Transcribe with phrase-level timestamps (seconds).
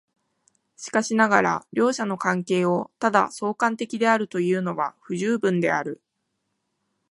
[0.77, 6.01] しかしながら両者の関係をただ相関的であるというのは不十分である。